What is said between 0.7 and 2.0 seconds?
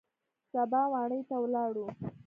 واڼې ته ولاړو.